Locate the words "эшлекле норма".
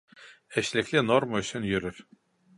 0.61-1.43